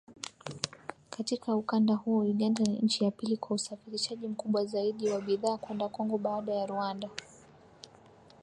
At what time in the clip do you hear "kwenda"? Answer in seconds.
5.57-5.89